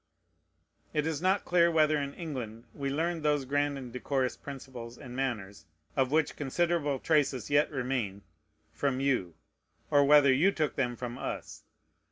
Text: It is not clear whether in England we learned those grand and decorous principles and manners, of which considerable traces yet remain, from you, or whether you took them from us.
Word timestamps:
It 0.95 1.05
is 1.05 1.21
not 1.21 1.45
clear 1.45 1.69
whether 1.69 1.95
in 1.99 2.15
England 2.15 2.63
we 2.73 2.89
learned 2.89 3.21
those 3.21 3.45
grand 3.45 3.77
and 3.77 3.93
decorous 3.93 4.35
principles 4.35 4.97
and 4.97 5.15
manners, 5.15 5.67
of 5.95 6.09
which 6.09 6.35
considerable 6.35 6.97
traces 6.97 7.51
yet 7.51 7.69
remain, 7.69 8.23
from 8.73 8.99
you, 8.99 9.35
or 9.91 10.03
whether 10.03 10.33
you 10.33 10.51
took 10.51 10.75
them 10.75 10.95
from 10.95 11.19
us. 11.19 11.65